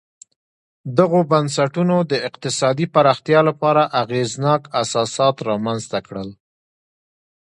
[0.97, 6.29] دغو بنسټونو د اقتصادي پراختیا لپاره اغېزناک اساسات رامنځته کړل